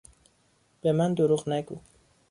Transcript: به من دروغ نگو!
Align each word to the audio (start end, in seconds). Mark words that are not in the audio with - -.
به 0.81 0.91
من 0.91 1.13
دروغ 1.13 1.49
نگو! 1.49 1.77